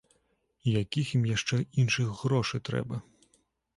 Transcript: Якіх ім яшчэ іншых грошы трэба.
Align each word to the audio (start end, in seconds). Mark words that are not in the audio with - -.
Якіх 0.81 1.11
ім 1.21 1.27
яшчэ 1.33 1.59
іншых 1.85 2.09
грошы 2.23 2.65
трэба. 2.71 2.95